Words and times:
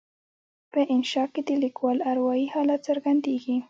په 0.71 0.79
انشأ 0.93 1.23
کې 1.33 1.41
د 1.47 1.49
لیکوال 1.63 1.97
اروایي 2.11 2.45
حالت 2.53 2.79
څرګندیږي. 2.89 3.55